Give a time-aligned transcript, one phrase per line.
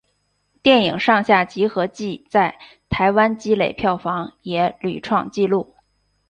[0.63, 2.57] 电影上下集合计在
[2.89, 5.75] 台湾累积票房也屡创纪录。